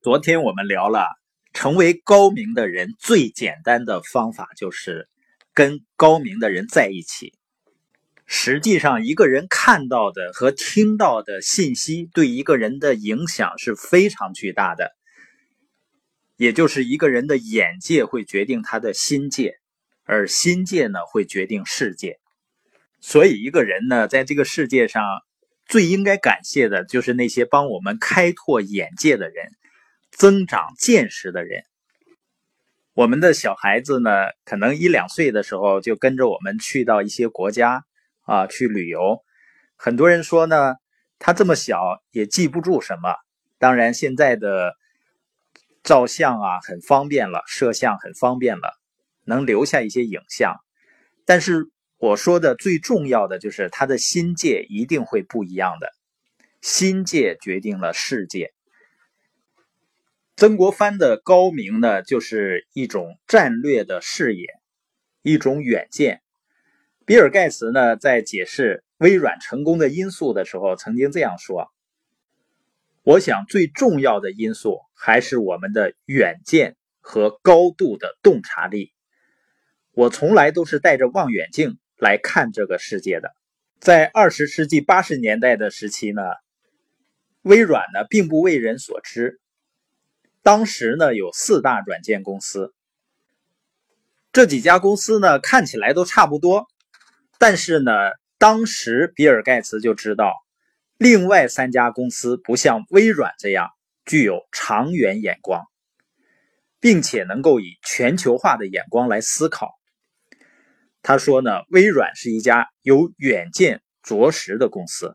[0.00, 1.08] 昨天我们聊了，
[1.52, 5.08] 成为高明的人最简单的方法就是
[5.52, 7.34] 跟高明的人在一起。
[8.24, 14.92] 实际上，一个人看到的和听到的信息对一个人的影响是非常巨大的。
[16.36, 19.56] 也就是一个人的眼界会决定他的心界，
[20.04, 22.20] 而心界呢会决定世界。
[23.00, 25.02] 所以，一个人呢在这个世界上
[25.66, 29.50] 最应该感谢的就是那些帮我们开拓眼界的人、
[30.18, 31.62] 增长见识的人。
[32.92, 34.10] 我们的小孩子呢，
[34.44, 37.84] 可能一两岁的时候就跟着我们去到一些国家
[38.26, 39.22] 啊去旅游。
[39.76, 40.74] 很多人说呢，
[41.18, 43.14] 他这么小也记不住什么。
[43.58, 44.74] 当然，现在的。
[45.84, 48.78] 照相啊，很方便了；摄像很方便了，
[49.24, 50.56] 能留下一些影像。
[51.24, 55.88] 但是我说的最重要的就是，他的心界一定会不一样的。
[56.60, 58.52] 心界决定了世界。
[60.38, 64.46] 曾国藩的高明呢，就是一种战略的视野，
[65.22, 66.22] 一种远见。
[67.04, 71.72] 比尔盖茨呢，在解释微软成功的因素的时候，曾经这样说。
[73.02, 78.92] 我想最重要的因素还是我们的远见和高度的洞察力。
[79.90, 83.34] 我从来都是带着望远镜来看这个世界的。
[83.80, 86.22] 在二十世纪八十年代的时期呢，
[87.42, 89.40] 微软呢并不为人所知。
[90.48, 92.72] 当时呢有四大软件公司，
[94.32, 96.66] 这几家公司呢看起来都差不多，
[97.38, 97.92] 但是呢，
[98.38, 100.32] 当时比尔盖茨就知道。
[100.96, 103.68] 另外三家公司不像微软这样
[104.06, 105.66] 具有长远眼光，
[106.80, 109.78] 并且能够以全球化的眼光来思考。
[111.02, 115.14] 他说呢，微软是一家有远见卓识的公司。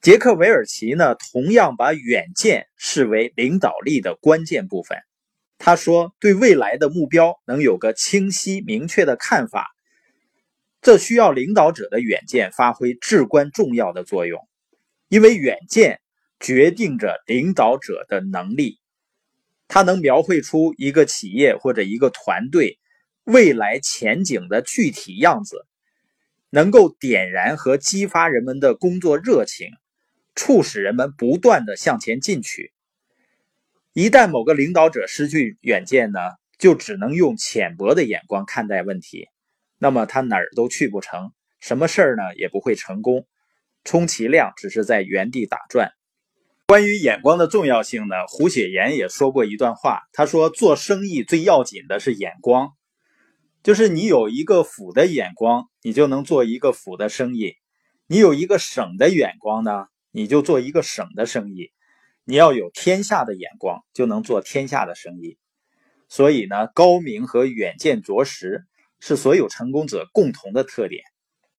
[0.00, 4.96] 杰克韦尔奇呢，同样把远见视为领导力的关键部分。
[5.58, 9.66] 他说，对未来的目标能有个清晰明确的看法。
[10.80, 14.40] 这需要领导者的远见发挥至关重要的作用，
[15.08, 16.00] 因为远见
[16.40, 18.78] 决定着领导者的能力。
[19.68, 22.78] 他能描绘出一个企业或者一个团队
[23.24, 25.66] 未来前景的具体样子，
[26.48, 29.68] 能够点燃和激发人们的工作热情，
[30.40, 32.72] 促使人们不断的向前进取。
[33.92, 36.18] 一旦某个领导者失去远见呢，
[36.58, 39.28] 就只能用浅薄的眼光看待问题。
[39.76, 43.26] 那么他哪儿都去不成，什么事儿呢也不会成功，
[43.84, 45.92] 充其量只是在原地打转。
[46.66, 52.70] 关于眼光的重要性呢，胡雪岩也说过一段话，他说做生意最要紧的是眼光，
[53.62, 57.56] 就是你有一个府的眼光，你就能做一个府的生意；
[58.06, 61.72] 你有一个省的眼光呢，你就做一个省的生意；
[62.24, 65.38] 你要有天下的眼光，就能做天下的生意。
[66.08, 68.66] 所以呢，高明和远见卓识。
[69.02, 71.02] 是所有成功者共同的特点。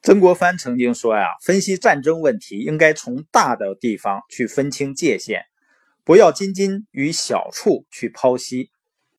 [0.00, 5.42] 曾国藩曾经说呀，分析战争问题应该从大的地方去分清界限，
[6.02, 8.70] 不要斤斤于小处去剖析。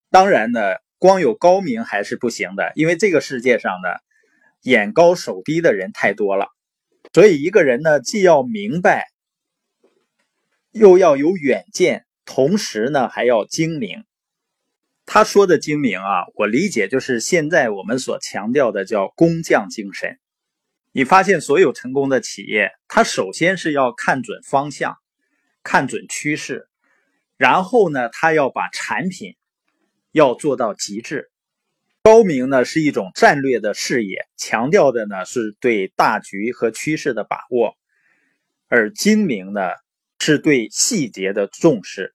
[0.09, 0.62] 当然呢，
[0.98, 3.90] 光有高明还是不行的，因为这个世界上呢，
[4.64, 6.48] 眼高手低的人太多了。
[7.14, 9.06] 所以一个人呢，既要明白，
[10.78, 14.06] 又要有远见，同时呢，还要精明。
[15.06, 20.20] 他说的精明啊，我理解就是现在我们所强调的叫工匠精神。
[20.92, 24.98] 你发现所有成功的企业，他首先是要看准方向，
[25.64, 26.68] 看准趋势，
[27.38, 29.36] 然后呢，他要把产品
[30.12, 31.30] 要做到极致。
[32.04, 37.76] 高明呢是一种战略的视野，强调的呢是对大局和趋势的把握，
[38.68, 39.62] 而精明呢
[40.19, 42.13] 是对细节的重视。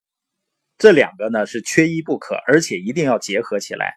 [0.78, 3.94] 这两个呢是缺一不可，而且一定要结合起来。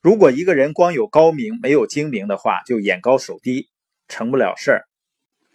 [0.00, 3.68] 如果一个人光有高明没有精明的话，就眼高手低，
[4.08, 4.84] 成不了事儿。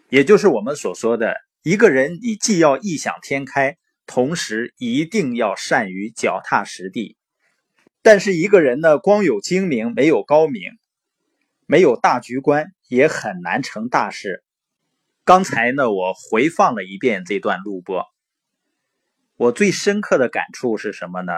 [0.09, 7.15] 也就是我们所说的，一个人你既要异想天开，同时一定要善于脚踏实地。
[8.01, 10.63] 但是一个人呢，光有精明没有高明，
[11.65, 14.43] 没有大局观，也很难成大事。
[15.31, 18.05] 刚才呢，我回放了一遍这段录播。
[19.37, 21.31] 我最深刻的感触是什么呢？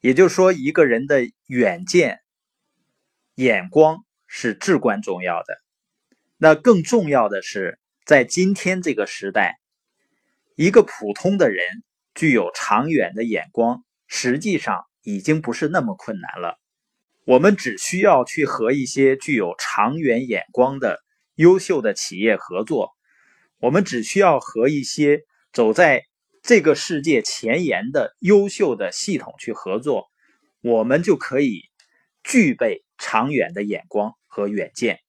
[0.00, 2.20] 也就是说，一个人的远见、
[3.34, 5.60] 眼光是至关重要的。
[6.36, 9.58] 那更重要的是，在今天这个时代，
[10.54, 11.64] 一个普通的人
[12.14, 16.56] 具有长远的眼光，实际上已经不是那么困难了。
[17.24, 21.00] 我们只需要去和一些具有长远眼光的
[21.36, 22.90] 优秀的企业合作，
[23.60, 25.20] 我们只需要和一些
[25.52, 26.04] 走在
[26.42, 30.06] 这个世界前沿的优秀的系统去合作，
[30.60, 31.62] 我们就可以
[32.24, 35.00] 具备长远的眼光和远见。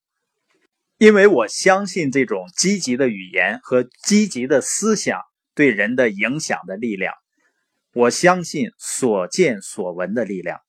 [0.98, 5.20] 因为我相信这种积极的语言和积极的思想
[5.54, 7.14] 对人的影响的力量，
[7.92, 10.60] 我相信所见所闻的力量。